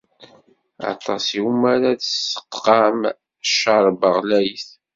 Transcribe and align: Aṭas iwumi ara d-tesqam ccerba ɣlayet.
Aṭas 0.91 1.25
iwumi 1.37 1.67
ara 1.73 1.91
d-tesqam 1.99 2.99
ccerba 3.47 4.09
ɣlayet. 4.17 4.69